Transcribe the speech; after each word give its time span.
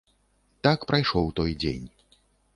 Так 0.67 0.87
прайшоў 0.93 1.29
той 1.41 1.55
дзень. 1.67 1.87